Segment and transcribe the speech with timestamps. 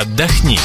[0.00, 0.58] Отдохни.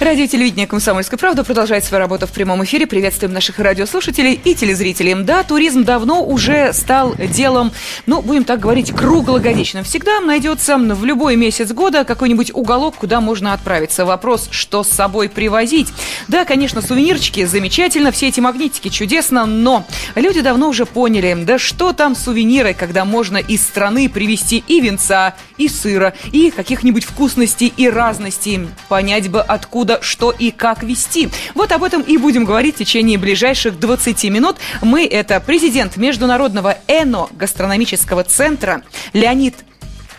[0.00, 2.86] Радио телевидение «Комсомольская правда» продолжает свою работу в прямом эфире.
[2.86, 5.12] Приветствуем наших радиослушателей и телезрителей.
[5.24, 7.72] Да, туризм давно уже стал делом,
[8.06, 9.82] ну, будем так говорить, круглогодичным.
[9.82, 14.04] Всегда найдется в любой месяц года какой-нибудь уголок, куда можно отправиться.
[14.04, 15.88] Вопрос, что с собой привозить.
[16.28, 19.84] Да, конечно, сувенирчики замечательно, все эти магнитики чудесно, но
[20.14, 25.34] люди давно уже поняли, да что там сувениры, когда можно из страны привезти и венца,
[25.56, 28.68] и сыра, и каких-нибудь вкусностей и разностей.
[28.88, 31.30] Понять бы, откуда откуда, что и как вести.
[31.54, 34.56] Вот об этом и будем говорить в течение ближайших 20 минут.
[34.82, 39.54] Мы– это президент Международного эно-гастрономического центра Леонид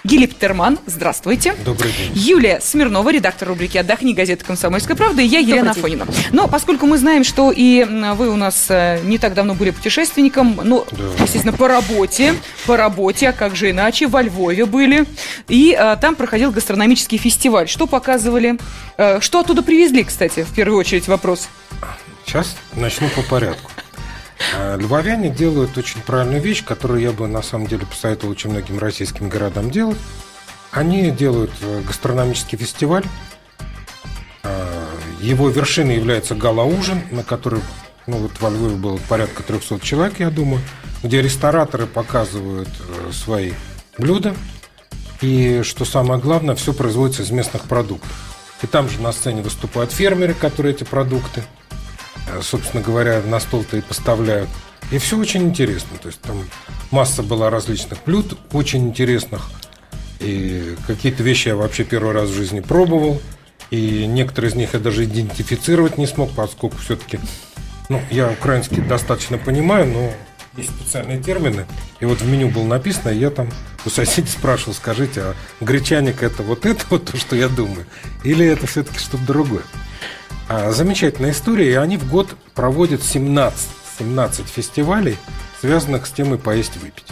[0.04, 1.56] Гилиптерман, здравствуйте.
[1.66, 2.12] Добрый день.
[2.14, 6.08] Юлия Смирнова, редактор рубрики «Отдохни» газеты «Комсомольская правда», и я, Елена Афонина.
[6.32, 10.60] Но поскольку мы знаем, что и вы у нас э, не так давно были путешественником,
[10.64, 11.24] ну, да.
[11.24, 12.34] естественно, по работе,
[12.66, 15.06] по работе, а как же иначе, во Львове были,
[15.50, 17.68] и а, там проходил гастрономический фестиваль.
[17.68, 18.58] Что показывали?
[18.98, 21.50] А, что оттуда привезли, кстати, в первую очередь вопрос?
[22.26, 23.70] Сейчас начну по порядку.
[24.56, 28.80] А, львовяне делают очень правильную вещь, которую я бы на самом деле посоветовал очень многим
[28.80, 29.98] российским городам делать.
[30.72, 33.04] Они делают э, гастрономический фестиваль.
[34.44, 34.88] А,
[35.20, 37.62] его вершиной является гала-ужин, на который
[38.08, 40.62] ну, вот во Львове было порядка 300 человек, я думаю,
[41.04, 43.54] где рестораторы показывают э, свои
[43.98, 44.34] блюда.
[45.22, 48.10] И, что самое главное, все производится из местных продуктов.
[48.62, 51.59] И там же на сцене выступают фермеры, которые эти продукты– Э,
[52.42, 54.50] собственно говоря, на стол-то и поставляют.
[54.92, 55.98] И все очень интересно.
[56.02, 56.44] То есть там
[56.92, 59.50] масса была различных блюд, очень интересных.
[60.20, 63.22] И какие-то вещи я вообще первый раз в жизни пробовал.
[63.72, 67.20] И некоторые из них я даже идентифицировать не смог, поскольку все-таки
[67.88, 70.12] ну, я украинский достаточно понимаю, но
[70.58, 71.66] есть специальные термины.
[72.00, 73.50] И вот в меню было написано, и я там
[73.86, 77.86] у соседей спрашивал, скажите, а гречаник это вот это вот то, что я думаю?
[78.24, 79.64] Или это все-таки что-то другое?
[80.52, 83.70] А, замечательная история, и они в год проводят 17,
[84.00, 85.16] 17 фестивалей,
[85.62, 87.06] связанных с темой «Поесть выпить».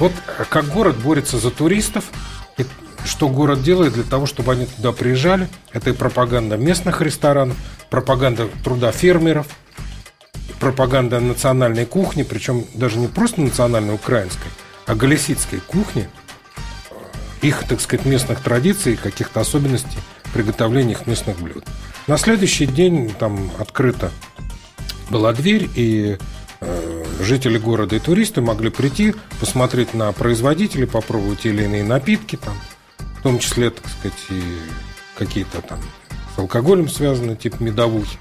[0.00, 2.04] Вот э, как город борется за туристов,
[2.58, 2.66] и
[3.04, 5.48] что город делает для того, чтобы они туда приезжали.
[5.72, 7.56] Это и пропаганда местных ресторанов,
[7.90, 9.46] пропаганда труда фермеров,
[10.58, 14.50] пропаганда национальной кухни, причем даже не просто национальной украинской,
[14.86, 16.08] а галисидской кухни,
[17.40, 19.98] их, так сказать, местных традиций каких-то особенностей
[20.32, 21.64] приготовления их местных блюд.
[22.06, 24.10] На следующий день там открыта
[25.10, 26.18] была дверь, и
[26.60, 32.36] э, жители города и туристы могли прийти, посмотреть на производителей, попробовать те или иные напитки,
[32.36, 32.54] там,
[33.18, 34.42] в том числе, так сказать, и
[35.16, 35.78] какие-то там
[36.34, 38.18] с алкоголем связанные, типа медовухи.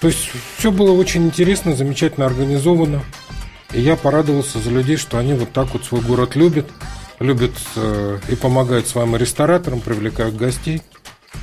[0.00, 3.02] То есть все было очень интересно, замечательно организовано.
[3.72, 6.68] И я порадовался за людей, что они вот так вот свой город любят,
[7.20, 10.82] любят э, и помогают своим рестораторам, привлекают гостей.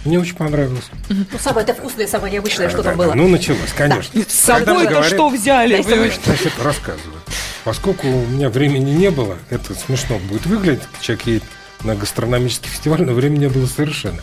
[0.06, 0.86] Мне очень понравилось.
[1.10, 3.14] Ну, самое это вкусное, самое необычное, что там было.
[3.14, 4.22] Ну, началось, конечно.
[4.28, 5.82] С собой-то что взяли?
[5.82, 7.20] Значит, рассказываю.
[7.64, 11.44] Поскольку у меня времени не было, это смешно будет выглядеть, человек едет
[11.84, 14.22] на гастрономический фестиваль, но времени не было совершенно.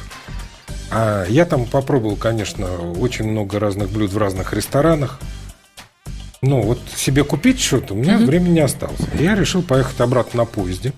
[0.91, 5.21] А я там попробовал, конечно, очень много разных блюд в разных ресторанах.
[6.43, 9.01] Ну, вот себе купить что-то у меня времени не осталось.
[9.19, 10.93] Я решил поехать обратно на поезде.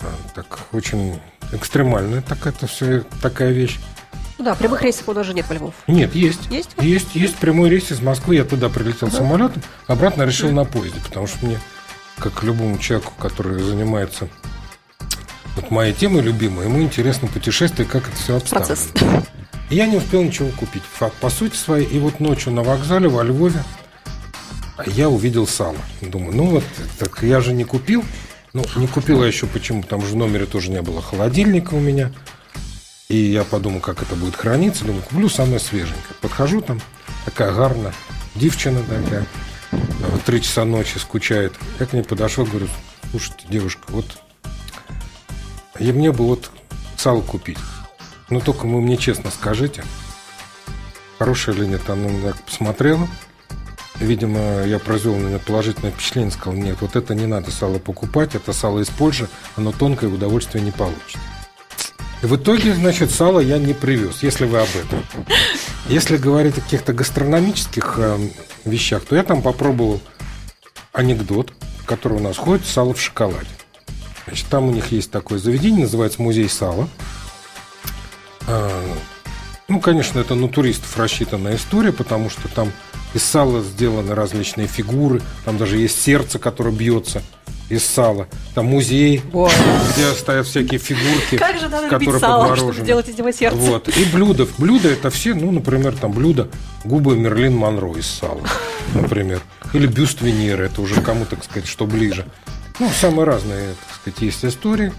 [0.00, 1.18] А, так очень
[1.52, 3.78] экстремальная так это все такая вещь.
[4.38, 5.74] Ну да, прямых рейсов даже нет во Львов.
[5.86, 6.50] Нет, есть.
[6.50, 6.70] Есть?
[6.80, 8.36] Есть, есть прямой рейс из Москвы.
[8.36, 9.16] Я туда прилетел да.
[9.16, 10.56] самолетом, обратно решил да.
[10.56, 11.58] на поезде, потому что мне,
[12.18, 14.28] как любому человеку, который занимается
[15.54, 18.66] вот моей темой любимой, ему интересно путешествие, как это все обставлено.
[18.66, 18.88] Процесс.
[19.70, 20.82] И я не успел ничего купить.
[21.20, 21.86] По сути своей.
[21.86, 23.62] И вот ночью на вокзале во Львове
[24.86, 25.78] я увидел сало.
[26.02, 26.64] Думаю, ну вот,
[26.98, 28.04] так я же не купил.
[28.56, 32.10] Ну, не купила еще почему, там же в номере тоже не было холодильника у меня.
[33.10, 34.86] И я подумал, как это будет храниться.
[34.86, 36.14] Думаю, куплю самое свеженькое.
[36.22, 36.80] Подхожу там,
[37.26, 37.92] такая гарна,
[38.34, 39.26] девчина такая,
[39.72, 41.52] в три часа ночи скучает.
[41.78, 42.68] Я к ней подошел, говорю,
[43.10, 44.06] слушайте, девушка, вот
[45.78, 46.50] и мне бы вот
[46.96, 47.58] сало купить.
[48.30, 49.84] Но только вы мне честно скажите,
[51.18, 51.90] хорошая или нет.
[51.90, 53.06] Она меня посмотрела,
[54.00, 58.34] Видимо, я произвел на меня положительное впечатление, сказал, нет, вот это не надо сало покупать,
[58.34, 61.18] это сало из Польши, оно тонкое, удовольствие не получит.
[62.22, 65.02] И в итоге, значит, сало я не привез, если вы об этом.
[65.88, 68.18] Если говорить о каких-то гастрономических э,
[68.64, 70.00] вещах, то я там попробовал
[70.92, 71.52] анекдот,
[71.86, 73.46] который у нас ходит, сало в шоколаде.
[74.26, 76.88] Значит, там у них есть такое заведение, называется музей сала.
[78.48, 78.96] А,
[79.68, 82.72] ну, конечно, это на туристов рассчитанная история, потому что там
[83.16, 87.22] из сала сделаны различные фигуры, там даже есть сердце, которое бьется.
[87.68, 88.28] из сала.
[88.54, 89.50] Там музей, Ой.
[89.92, 92.86] где стоят всякие фигурки, Как же надо которые сало, чтобы подморожены.
[92.86, 93.56] делать из него сердце.
[93.58, 93.88] Вот.
[93.88, 94.46] И блюда.
[94.58, 96.48] Блюда это все, ну, например, там блюдо
[96.84, 98.40] губы Мерлин Монро из сала,
[98.94, 99.40] например.
[99.72, 102.24] Или бюст Венеры, это уже кому, так сказать, что ближе.
[102.78, 104.92] Ну, самые разные, так сказать, есть истории.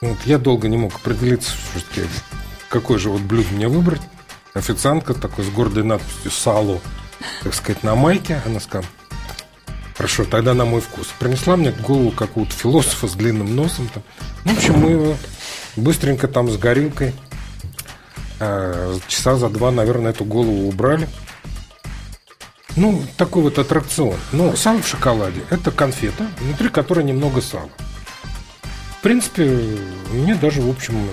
[0.00, 1.52] Вот, я долго не мог определиться,
[2.70, 4.00] какое же вот блюдо мне выбрать.
[4.58, 6.80] Официантка такой с гордой надписью «Сало»,
[7.44, 8.42] так сказать, на майке.
[8.44, 8.86] Она сказала,
[9.96, 11.08] хорошо, тогда на мой вкус.
[11.20, 13.88] Принесла мне голову какого-то философа с длинным носом.
[13.94, 14.02] Там.
[14.44, 15.16] В общем, мы его
[15.76, 17.14] быстренько там с горилкой
[18.40, 21.08] э, часа за два, наверное, эту голову убрали.
[22.74, 24.16] Ну, такой вот аттракцион.
[24.32, 27.70] Но сало в шоколаде– это конфета, внутри которой немного сала.
[28.98, 29.78] В принципе,
[30.12, 31.08] мне даже, в общем,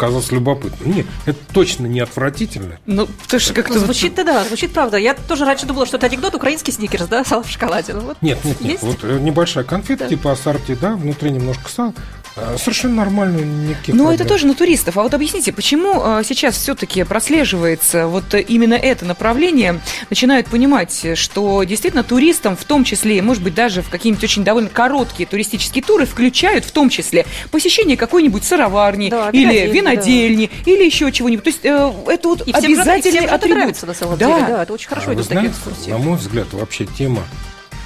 [0.00, 0.86] показалось любопытно.
[0.86, 2.78] Не, это точно не отвратительно.
[2.86, 3.74] Ну, потому что как-то...
[3.74, 4.96] Ну, звучит-то да, звучит правда.
[4.96, 7.92] Я тоже раньше думала, что это анекдот украинский сникерс, да, сало в шоколаде.
[7.92, 8.70] Ну, вот Нет, нет, нет.
[8.72, 8.82] Есть?
[8.82, 10.08] Вот э, небольшая конфета, Да.
[10.08, 11.92] типа ассорти, да, внутри немножко сала.
[12.42, 14.28] Э, Совершенно нормально, никаких Ну, это проблем.
[14.28, 14.96] тоже на туристов.
[14.96, 21.06] А вот объясните, почему э, сейчас все-таки прослеживается вот э, именно это направление, начинают понимать,
[21.18, 25.82] что действительно туристам, в том числе, может быть, даже в какие-нибудь очень довольно короткие туристические
[25.84, 31.44] туры, включают в том числе посещение какой-нибудь сыроварни Да, или винодельни, винодельни, или еще чего-нибудь.
[31.44, 33.56] То есть это вот И всем обязательный всем это атрибут.
[33.58, 34.26] нравится на самом Да.
[34.26, 35.90] деле, да, это очень хорошо А вы идут такие знаете, экскурсии.
[35.90, 37.22] на мой взгляд, вообще тема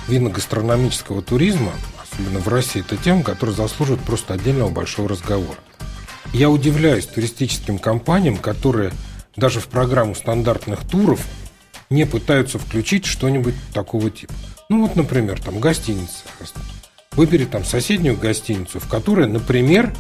[0.09, 1.73] винно-гастрономического туризма,
[2.15, 5.59] особенно в России, это тема, которая заслуживает просто отдельного большого разговора.
[6.33, 8.93] Я удивляюсь туристическим компаниям, которые
[9.37, 11.21] даже в программу стандартных туров
[11.91, 14.33] не пытаются включить что-нибудь такого типа.
[14.69, 16.25] Ну вот, например, там гостиница.
[17.13, 19.93] Выбери там соседнюю гостиницу, в которой, например,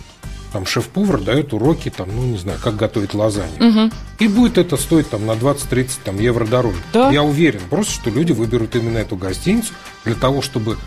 [0.53, 3.63] там шеф-повар дает уроки, там, ну, не знаю, как готовить лазанью.
[3.63, 3.93] Мгм.
[4.21, 6.79] И будет это стоить там на 20-30 там, евро дороже.
[6.93, 7.11] Да.
[7.11, 9.73] Я уверен просто, что люди выберут именно эту гостиницу
[10.05, 10.79] для того, чтобы,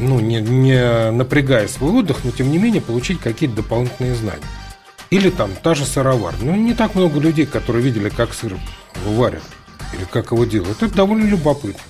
[0.00, 4.42] ну, не, не напрягая свой отдых, но тем не менее получить какие-то дополнительные знания.
[5.10, 6.34] Или там та же сыровар.
[6.40, 8.56] Ну, не так много людей, которые видели, как сыр
[9.04, 9.42] варят
[9.94, 10.82] или как его делают.
[10.82, 11.80] Это довольно любопытно.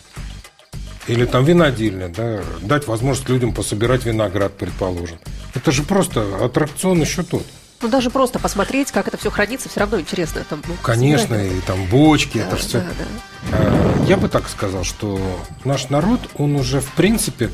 [1.08, 5.18] Или там винодельня, да, дать возможность людям пособирать виноград, предположим.
[5.54, 7.44] Это же просто аттракцион еще тот.
[7.80, 10.44] Ну, даже просто посмотреть, как это все хранится, все равно интересно.
[10.50, 12.78] Там, ну, Конечно, и там бочки, Да, это все.
[12.80, 13.04] да, да.
[13.52, 15.18] А, Я бы так сказал, что
[15.64, 17.50] наш народ, он уже в принципе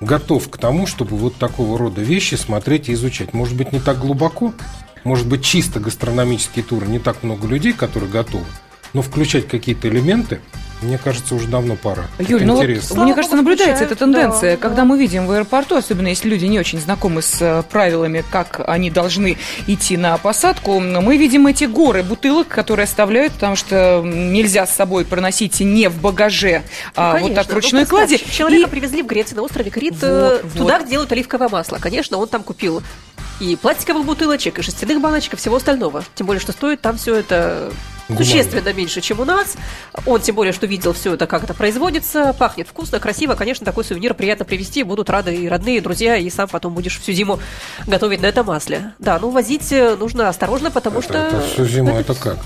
[0.00, 3.32] готов к тому, чтобы вот такого рода вещи смотреть и изучать.
[3.32, 4.52] Может быть, не так глубоко,
[5.04, 8.46] может быть, чисто гастрономические туры, не так много людей, которые готовы,
[8.92, 10.40] но включать какие-то элементы,
[10.82, 12.04] мне кажется, уже давно пора.
[12.18, 12.94] Юль, Это ну вот, интересно.
[12.96, 14.84] мне Слава кажется, наблюдается эта тенденция, да, когда да.
[14.84, 18.90] мы видим в аэропорту, особенно если люди не очень знакомы с э, правилами, как они
[18.90, 24.74] должны идти на посадку, мы видим эти горы бутылок, которые оставляют, потому что нельзя с
[24.74, 26.62] собой проносить не в багаже,
[26.94, 27.52] а Ну, вот так конечно.
[27.52, 28.18] в ручной Ну, кладе.
[28.18, 30.82] Человека И- привезли в Греции на острове Крит, э, Вот, туда, вот.
[30.82, 31.78] где делают оливковое масло.
[31.80, 32.82] Конечно, он там купил
[33.40, 36.04] и пластиковых бутылочек, и шерстяных баночек, и всего остального.
[36.14, 37.70] Тем более, что стоит там все это
[38.08, 38.24] Гуманно.
[38.24, 39.56] существенно меньше, чем у нас.
[40.06, 43.34] Он тем более, что видел все это, как это производится, пахнет вкусно, красиво.
[43.34, 46.98] Конечно, такой сувенир приятно привезти, будут рады и родные, и друзья, и сам потом будешь
[46.98, 47.40] всю зиму
[47.86, 48.94] готовить на этом масле.
[48.98, 51.18] Да, ну возить э, нужно осторожно, потому Это, что...
[51.18, 52.38] это всю зиму, это как?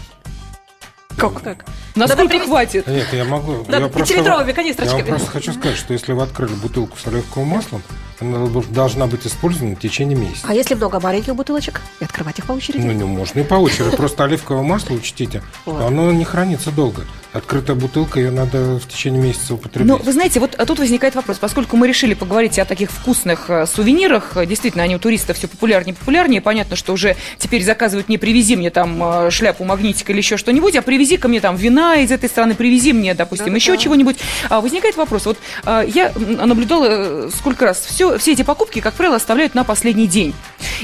[1.17, 1.43] Как?
[1.43, 1.65] как?
[1.97, 2.87] Насколько Надо привезти- хватит?
[2.87, 3.65] Нет, я могу.
[3.69, 5.01] Да, я просто, пятилитровыми я канистрочками.
[5.03, 7.83] вам просто хочу сказать, что если вы открыли бутылку с оливковым маслом,
[8.21, 10.47] она должна быть использована в течение месяца.
[10.49, 11.81] А если много маленьких бутылочек?
[12.01, 12.85] И открывать их по очереди?
[12.85, 13.97] Ну, не можно и по очереди.
[13.97, 17.05] Просто оливковое масло, учтите, оно не хранится долго.
[17.33, 19.87] Открытая бутылка, ее надо в течение месяца употребить.
[19.87, 23.49] Ну, вы знаете, вот а тут возникает вопрос, поскольку мы решили поговорить о таких вкусных
[23.49, 27.63] э, сувенирах, э, действительно, они у туристов все популярнее и популярнее, понятно, что уже теперь
[27.63, 31.41] заказывают не привези мне там э, шляпу магнитик или еще что-нибудь, а привези ко мне
[31.41, 33.59] там вина из этой страны, привези мне, допустим, Да-да-да.
[33.59, 34.17] еще чего-нибудь.
[34.49, 39.15] А, возникает вопрос, вот а, я наблюдала сколько раз, все, все эти покупки, как правило,
[39.15, 40.35] оставляют на последний день.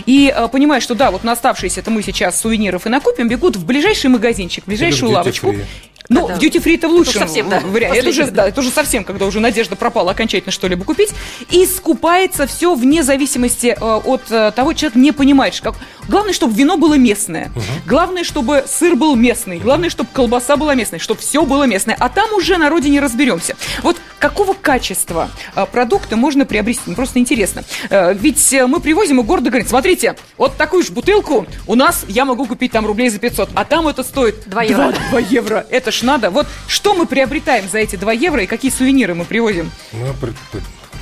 [0.06, 3.56] И а, понимая, что да, вот на оставшиеся это мы сейчас сувениров и накупим, бегут
[3.56, 5.48] в ближайший магазинчик, в ближайшую лавочку.
[5.48, 5.64] free.
[6.08, 8.00] Ну, в duty free это в Это лучшем совсем, да, варианте.
[8.00, 11.10] Это уже, да, это уже совсем, когда уже надежда пропала окончательно что-либо купить.
[11.50, 15.60] И скупается все вне зависимости э, от э, того, человек не понимает.
[15.60, 15.74] Как...
[16.08, 17.50] Главное, чтобы вино было местное.
[17.86, 19.58] Главное, чтобы сыр был местный.
[19.58, 20.98] Главное, чтобы колбаса была местной.
[20.98, 21.96] Чтобы все было местное.
[21.98, 23.56] А там уже на родине разберемся.
[23.82, 26.82] Вот какого качества э, продукты можно приобрести?
[26.86, 27.64] Мне просто интересно.
[27.90, 32.04] Э, ведь э, мы привозим и гордо говорим, смотрите, вот такую же бутылку у нас
[32.08, 34.94] я могу купить там рублей за 500, а там это стоит Два евро.
[35.10, 35.66] 2 евро.
[35.70, 36.30] Это ж надо.
[36.30, 39.70] Вот что мы приобретаем за эти 2 евро и какие сувениры мы привозим?
[39.92, 40.14] Мы,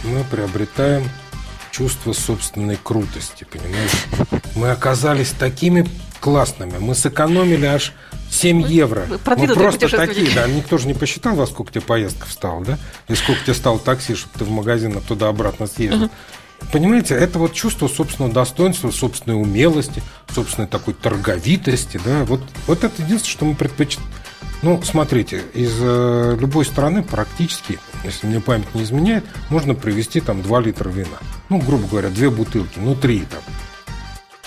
[0.05, 1.09] мы приобретаем
[1.71, 3.91] чувство собственной крутости, понимаешь?
[4.55, 5.89] Мы оказались такими
[6.25, 6.79] классными.
[6.79, 7.93] Мы сэкономили аж
[8.31, 9.05] 7 евро.
[9.11, 10.49] Мы просто такие, да.
[10.49, 12.79] Никто же не посчитал, во сколько тебе поездка встала, да?
[13.09, 16.09] И сколько тебе стало такси, чтобы ты в магазин туда-обратно съездил.
[16.73, 20.03] Понимаете, это вот чувство собственного достоинства, собственной умелости,
[20.35, 24.09] собственной такой торговитости, да, вот, вот это единственное, что мы предпочитаем.
[24.63, 30.41] Ну, смотрите, из э, любой страны практически, если мне память не изменяет, можно привезти там
[30.41, 31.19] 2 литра вина.
[31.51, 33.43] Ну, грубо говоря, две бутылки, ну, три там,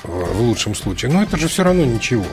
[0.07, 1.11] в лучшем случае.
[1.11, 2.25] Но это же все равно ничего.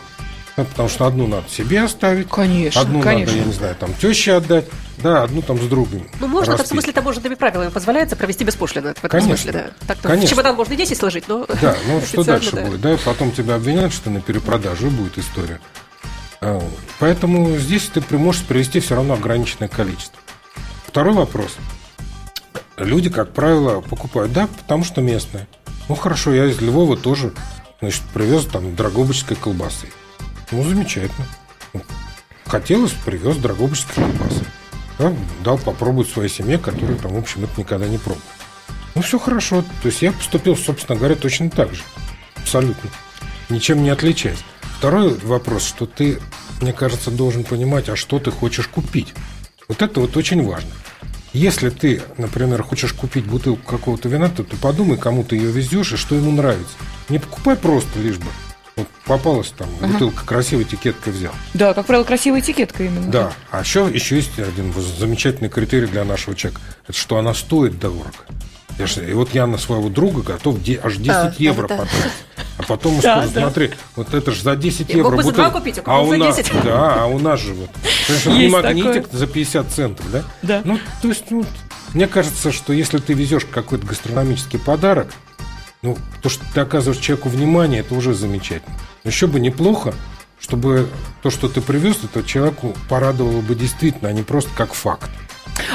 [0.56, 3.32] Да, потому что одну надо себе оставить, Конечно, одну конечно.
[3.32, 4.66] надо, я не знаю, там теще отдать,
[4.98, 6.06] да, одну там с другом.
[6.20, 6.68] Ну, можно, так в распить.
[6.78, 8.88] смысле таможенными правилами позволяется провести беспошлино.
[8.88, 9.36] Это в этом Конечно.
[9.36, 9.86] смысле, да.
[9.88, 10.28] Так-то Конечно.
[10.28, 12.62] в чемодан можно и 10 сложить, но Да, ну что дальше да.
[12.66, 12.96] будет, да?
[13.04, 15.58] Потом тебя обвиняют, что на перепродаже будет история.
[16.40, 16.62] А,
[17.00, 20.20] Поэтому здесь ты можешь привести все равно ограниченное количество.
[20.86, 21.56] Второй вопрос.
[22.76, 25.48] Люди, как правило, покупают, да, потому что местные.
[25.88, 27.32] Ну хорошо, я из Львова тоже,
[27.84, 29.88] значит, привез там драгобычской колбасы.
[30.50, 31.26] Ну, замечательно.
[32.46, 34.44] Хотелось, привез драгобычской колбасы.
[34.98, 35.12] Да,
[35.42, 38.22] дал попробовать своей семье, которая там, в общем, это никогда не пробовала.
[38.94, 39.62] Ну, все хорошо.
[39.82, 41.82] То есть я поступил, собственно говоря, точно так же.
[42.36, 42.90] Абсолютно.
[43.48, 44.38] Ничем не отличаясь.
[44.78, 46.20] Второй вопрос, что ты,
[46.60, 49.14] мне кажется, должен понимать, а что ты хочешь купить.
[49.68, 50.70] Вот это вот очень важно.
[51.32, 55.92] Если ты, например, хочешь купить бутылку какого-то вина, то ты подумай, кому ты ее везешь
[55.92, 56.76] и что ему нравится.
[57.08, 58.26] Не покупай просто лишь бы.
[58.76, 61.32] Вот попалась там бутылка, красивая этикетка взял.
[61.54, 63.10] Да, как правило, красивая этикетка именно.
[63.10, 63.32] Да.
[63.52, 66.60] А еще, еще есть один замечательный критерий для нашего человека.
[66.88, 68.10] Это что она стоит дорого.
[68.76, 71.76] Я ж- и вот я на своего друга готов де- аж 10 Да, евро да,
[71.76, 72.10] потратить.
[72.58, 73.40] А потом Да, скажу, да.
[73.42, 75.50] смотри, вот это же за 10 Я евро мог бы за бутылка.
[75.50, 76.52] два купить, а а у за нас, 10.
[76.64, 77.70] Да, а у нас же вот.
[78.08, 79.18] Конечно, не Есть магнитик такое.
[79.20, 80.24] за 50 центов, да?
[80.42, 80.62] Да.
[80.64, 81.44] Ну, то есть, ну,
[81.92, 85.14] мне кажется, что если ты везешь какой-то гастрономический подарок,
[85.84, 88.74] ну, то, что ты оказываешь человеку внимание, это уже замечательно.
[89.04, 89.94] Но еще бы неплохо,
[90.40, 90.88] чтобы
[91.22, 95.10] то, что ты привез, это человеку порадовало бы действительно, а не просто как факт.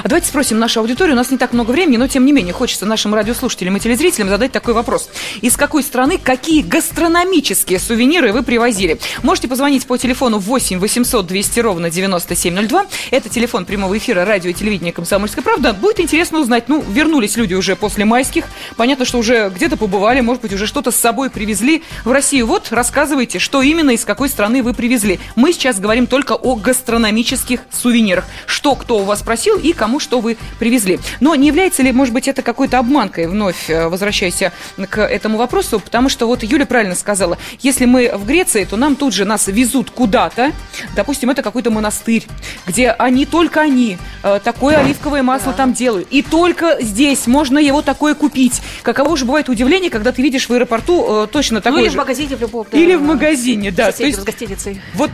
[0.03, 1.13] А давайте спросим нашу аудиторию.
[1.15, 4.29] У нас не так много времени, но тем не менее хочется нашим радиослушателям и телезрителям
[4.29, 5.09] задать такой вопрос.
[5.41, 8.99] Из какой страны какие гастрономические сувениры вы привозили?
[9.23, 12.85] Можете позвонить по телефону 8 800 200 ровно 9702.
[13.11, 15.73] Это телефон прямого эфира радио и телевидения «Комсомольская правда».
[15.73, 18.45] Будет интересно узнать, ну, вернулись люди уже после майских.
[18.77, 22.47] Понятно, что уже где-то побывали, может быть, уже что-то с собой привезли в Россию.
[22.47, 25.19] Вот, рассказывайте, что именно из какой страны вы привезли.
[25.35, 28.25] Мы сейчас говорим только о гастрономических сувенирах.
[28.45, 30.99] Что кто у вас просил и кому что вы привезли.
[31.19, 34.41] Но не является ли, может быть, это какой-то обманкой, вновь э, возвращаясь
[34.89, 38.95] к этому вопросу, потому что вот Юля правильно сказала, если мы в Греции, то нам
[38.95, 40.51] тут же нас везут куда-то,
[40.95, 42.25] допустим, это какой-то монастырь,
[42.65, 47.81] где они, только они, э, такое оливковое масло там делают, и только здесь можно его
[47.81, 48.61] такое купить.
[48.83, 51.91] Каково же бывает удивление, когда ты видишь в аэропорту э, точно Ну такое или в
[51.93, 51.97] же.
[51.97, 52.65] магазине в любом.
[52.71, 52.77] да.
[52.77, 53.91] Или в магазине, да.
[53.91, 54.81] То есть с гостиницей.
[54.93, 55.09] вот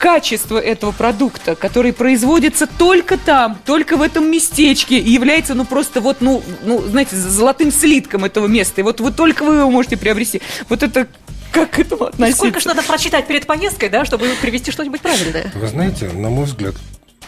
[0.00, 6.00] качество этого продукта, который производится только там, только в этом местечке, и является, ну, просто
[6.00, 8.80] вот, ну, ну, знаете, золотым слитком этого места.
[8.80, 10.40] И вот вы только вы его можете приобрести.
[10.70, 11.06] Вот это
[11.52, 12.38] как к этому И относиться?
[12.38, 15.52] сколько ж надо прочитать перед поездкой, да, чтобы привезти что-нибудь правильное?
[15.54, 16.74] Вы знаете, на мой взгляд,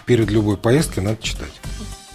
[0.07, 1.53] перед любой поездкой надо читать.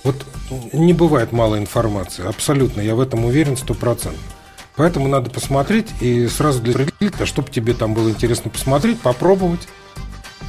[0.03, 0.25] Вот
[0.73, 4.23] не бывает мало информации, абсолютно, я в этом уверен стопроцентно.
[4.75, 9.67] Поэтому надо посмотреть и сразу для определить, а чтобы тебе там было интересно посмотреть, попробовать,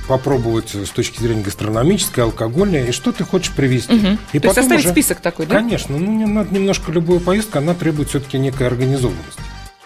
[0.07, 3.92] попробовать с точки зрения гастрономической, алкогольной, и что ты хочешь привезти.
[3.92, 4.18] Мгм.
[4.33, 5.57] И То есть составить список такой, да?
[5.57, 9.40] Конечно, ну не надо немножко любую поездку, она требует все-таки некой организованности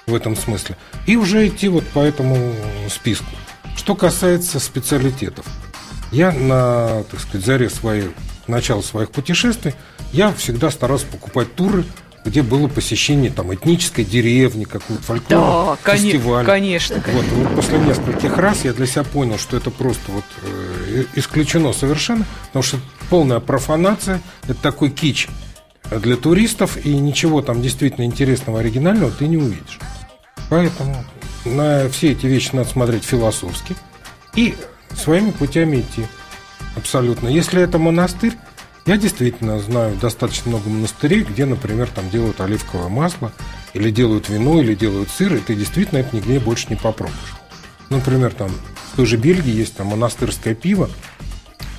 [0.07, 0.77] в этом смысле.
[1.07, 2.55] И уже идти вот по этому
[2.89, 3.27] списку.
[3.77, 5.47] Что касается специалитетов,
[6.11, 8.11] я на, так сказать, заре своей,
[8.47, 9.75] начала своих путешествий,
[10.13, 11.85] я всегда старался покупать туры,
[12.25, 16.45] где было посещение там этнической деревни, какого-то Да, фольклорного коне- фестиваля.
[16.47, 17.03] конечно.
[17.13, 21.73] Вот, вот после нескольких раз я для себя понял, что это просто вот э, исключено
[21.73, 22.79] совершенно, потому что
[23.11, 25.29] полная профанация, это такой кич
[25.91, 29.79] для туристов, и ничего там действительно интересного, оригинального ты не увидишь.
[30.49, 31.05] Поэтому
[31.45, 33.75] на все эти вещи надо смотреть философски
[34.37, 34.55] и
[34.97, 36.07] своими путями идти.
[36.77, 37.29] Абсолютно.
[37.29, 38.33] Если это монастырь,
[38.87, 43.33] я действительно знаю достаточно много монастырей, где, например, там делают оливковое масло,
[43.75, 47.35] или делают вино, или делают сыр, и ты действительно это нигде больше не попробуешь.
[47.91, 48.51] Например, там
[48.93, 50.91] в той же Бельгии есть там монастырское пиво,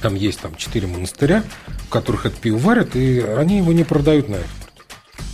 [0.01, 1.43] там есть там четыре монастыря,
[1.87, 4.73] в которых это пиво варят, и они его не продают на экспорт.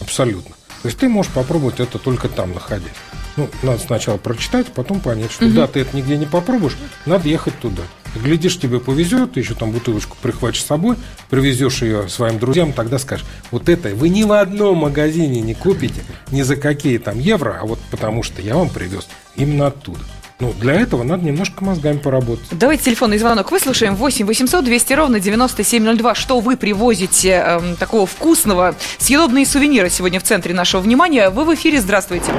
[0.01, 0.55] Абсолютно.
[0.81, 2.87] То есть ты можешь попробовать это только там, находясь.
[3.35, 7.57] Ну, надо сначала прочитать, потом понять, что да, ты это нигде не попробуешь, надо ехать
[7.59, 7.83] туда.
[8.15, 10.95] Глядишь, тебе повезет, ты еще там бутылочку прихватишь с собой,
[11.29, 16.01] привезешь ее своим друзьям, тогда скажешь, вот это вы ни в одном магазине не купите,
[16.31, 19.99] ни за какие там евро, а вот потому что я вам привез именно оттуда.
[20.39, 22.47] Ну, для этого надо немножко мозгами поработать.
[22.51, 23.95] Давайте телефонный звонок выслушаем.
[23.95, 26.15] 8 800 200 ровно 9702.
[26.15, 28.73] Что вы привозите эм, такого вкусного?
[28.99, 31.29] Съедобные сувениры сегодня в центре нашего внимания.
[31.29, 31.81] Вы в эфире.
[31.81, 32.31] Здравствуйте.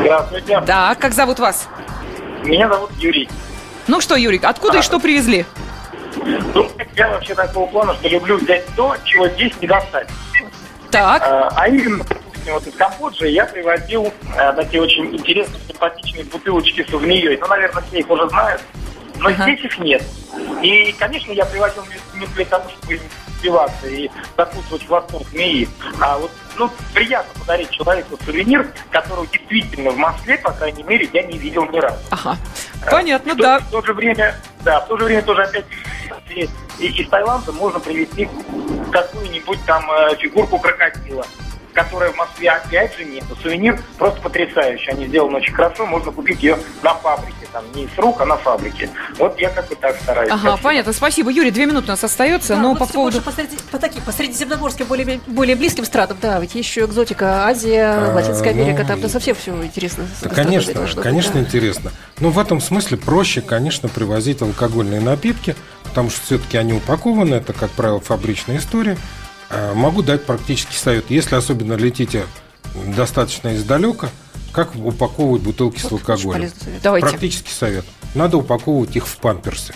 [0.00, 0.62] Здравствуйте.
[0.66, 1.68] Да, как зовут вас?
[2.42, 3.28] Меня зовут Юрий.
[3.86, 5.44] Ну что, Юрий, откуда и что привезли?
[6.54, 10.08] Ну, я вообще такого плана, что люблю взять то, чего здесь не достать.
[10.90, 16.24] Так, А, а именно, допустим, вот из Камбоджи я привозил э, такие очень интересные, симпатичные
[16.24, 17.36] бутылочки с змеей.
[17.40, 18.62] Ну, наверное, все их уже знают.
[19.16, 19.42] Но Ага.
[19.44, 20.02] здесь их нет.
[20.62, 23.00] И, конечно, я привозил не, для того, чтобы
[23.38, 25.68] спиваться и закусывать восторг змеи,
[26.00, 31.22] а вот, ну, приятно подарить человеку сувенир, которого действительно в Москве, по крайней мере, я
[31.24, 31.98] не видел ни разу.
[32.10, 32.36] ага.
[32.90, 33.58] Понятно, в, то- да.
[33.60, 35.64] в то же время, да, в то же время тоже опять
[36.30, 38.28] и- и- из Таиланда можно привезти
[38.90, 41.26] какую-нибудь там э, фигурку крокодила,
[41.74, 43.24] которая в Москве опять же нет.
[43.42, 44.90] Сувенир просто потрясающий.
[44.90, 48.36] Они сделаны очень хорошо, можно купить ее на фабрике, там не с рук, а на
[48.36, 48.88] фабрике.
[49.18, 50.30] Вот я как бы так стараюсь.
[50.30, 50.62] Ага, Спасибо.
[50.62, 50.92] понятно.
[50.92, 51.30] Спасибо.
[51.30, 53.20] Юрий, две минуты у нас остается, Да, но вот по поводу...
[53.20, 57.46] по, среди- по таким, по средиземноморским, более, более близким странам, да, ведь есть еще экзотика,
[57.46, 60.04] Азия, А, Латинская Америка, ну, там да совсем все интересно.
[60.22, 61.40] Да, конечно, конечно, да.
[61.40, 61.90] интересно.
[62.20, 67.52] Но в этом смысле проще, конечно, привозить алкогольные напитки, потому что все-таки они упакованы, это,
[67.52, 68.96] как правило, фабричная история.
[69.50, 71.06] А, Могу дать практический совет.
[71.10, 72.26] Если особенно летите
[72.96, 74.08] достаточно издалека,
[74.52, 76.50] как упаковывать бутылки с Вот очень алкоголем?
[76.82, 77.08] Давайте.
[77.08, 77.84] Практический совет.
[78.14, 79.74] Надо упаковывать их в памперсы.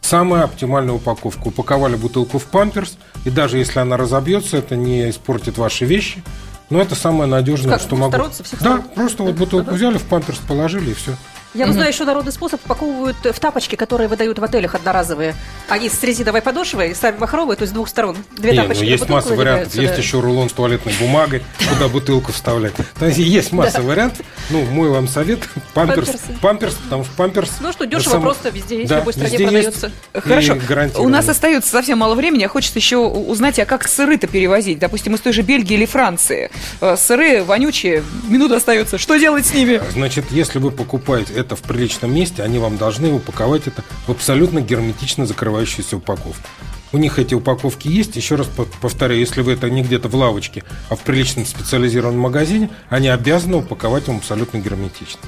[0.00, 1.48] Самая оптимальная упаковка.
[1.48, 6.22] Упаковали бутылку в памперс, и даже если она разобьется, это не испортит ваши вещи.
[6.68, 8.12] Но это самое надежное, Как, что могу.
[8.30, 8.82] всех Да, сторон?
[8.94, 11.16] просто вот бутылку взяли, в памперс положили и все.
[11.54, 15.34] Я знаю еще народный способ, упаковывают в тапочки, которые выдают в отелях одноразовые.
[15.68, 18.16] Они с резиновой подошвой, сами махровые, то есть с двух сторон.
[18.36, 19.74] Две Не, ну тапочки на есть масса вариантов.
[19.74, 20.00] Есть да.
[20.00, 22.74] еще рулон с туалетной бумагой, куда бутылку вставлять.
[22.98, 24.24] То есть есть масса вариантов.
[24.50, 25.40] Ну, мой вам совет
[25.74, 26.08] памперс.
[26.08, 26.38] Памперсы.
[26.40, 27.50] Памперс, потому что памперс.
[27.60, 29.92] Ну что, дешево просто везде есть, в любой стране продается.
[30.14, 30.58] Хорошо.
[30.98, 32.44] У нас остается совсем мало времени.
[32.44, 34.78] а Хочется еще узнать, а как сыры-то перевозить?
[34.78, 36.50] Допустим, из той же Бельгии или Франции.
[36.80, 38.96] Э, Сыры вонючие, минута остается.
[38.96, 39.82] Что делать с ними?
[39.92, 44.60] Значит, если вы покупаете это в приличном месте, они вам должны упаковать это в абсолютно
[44.60, 46.48] герметично закрывающуюся упаковку.
[46.92, 48.16] У них эти упаковки есть.
[48.16, 52.20] Еще раз по- повторяю, если вы это не где-то в лавочке, а в приличном специализированном
[52.20, 55.20] магазине, они обязаны упаковать вам абсолютно герметично.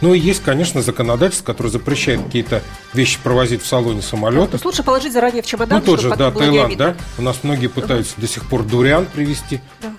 [0.00, 2.62] Ну и есть, конечно, законодательство, которое запрещает какие-то
[2.94, 4.58] вещи провозить в салоне самолета.
[4.64, 6.94] лучше положить заранее в чемодан, Ну, тот же, да, Таиланд, да.
[7.18, 9.92] У нас многие пытаются до сих пор дуриан привезти, Да.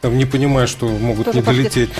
[0.00, 1.72] там, не понимая, что могут Тоже не пахнет.
[1.74, 1.90] долететь.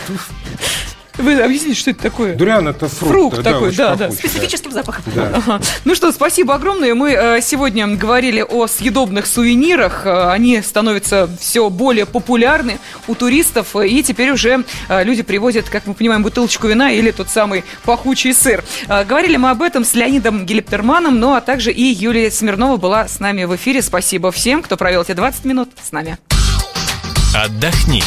[1.20, 2.35] Вы объясните, что это такое?
[2.35, 3.12] Дуриан– это фрукт.
[3.12, 5.04] Фрукт такой, очень да, да, пахучий, Специфическим запахом.
[5.14, 5.30] Да.
[5.35, 5.61] Ага.
[5.85, 6.94] Ну что, спасибо огромное.
[6.94, 10.06] Мы э, сегодня говорили о съедобных сувенирах.
[10.06, 13.76] Э, Они становятся все более популярны у туристов.
[13.76, 18.35] И теперь уже э, люди привозят, как мы понимаем, бутылочку вина или тот самый пахучий
[18.35, 18.64] сыр.
[18.88, 23.20] Говорили мы об этом с Леонидом Гелиптерманом, ну а также и Юлия Смирнова была с
[23.20, 23.83] нами в эфире.
[23.83, 26.18] Спасибо всем, кто провел эти 20 минут с нами.
[27.35, 28.02] Отдохни.